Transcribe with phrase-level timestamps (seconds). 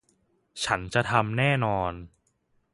[0.63, 1.91] ฉันจะทำแน่นอน